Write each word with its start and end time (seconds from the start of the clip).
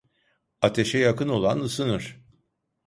Ateşe 0.61 0.97
yakın 0.99 1.29
olan, 1.29 1.59
ısınır! 1.59 2.21